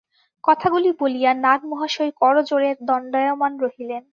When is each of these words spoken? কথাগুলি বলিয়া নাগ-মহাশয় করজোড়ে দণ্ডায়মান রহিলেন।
কথাগুলি 0.43 0.89
বলিয়া 0.99 1.31
নাগ-মহাশয় 1.37 2.11
করজোড়ে 2.21 2.69
দণ্ডায়মান 2.87 3.53
রহিলেন। 3.59 4.03